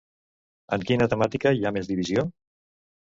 En 0.77 0.85
quina 0.91 1.07
temàtica 1.11 1.51
hi 1.57 1.61
ha 1.69 1.73
més 1.77 1.91
divisió? 1.91 2.25